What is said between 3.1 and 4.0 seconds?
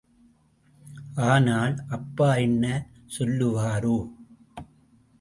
சொல்லுவாரோ?